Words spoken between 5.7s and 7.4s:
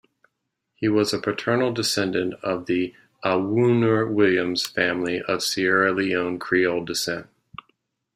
Leone Creole descent.